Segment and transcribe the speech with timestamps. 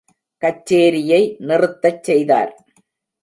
[0.43, 2.51] கச்சேரியை நிறுத்தச் செய்தார்.